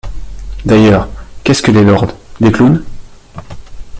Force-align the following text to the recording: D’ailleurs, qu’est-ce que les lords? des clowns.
D’ailleurs, 0.65 1.07
qu’est-ce 1.43 1.61
que 1.61 1.69
les 1.71 1.83
lords? 1.83 2.11
des 2.39 2.51
clowns. 2.51 2.83